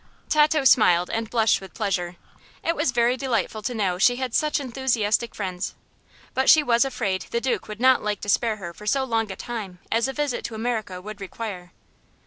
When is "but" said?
6.33-6.49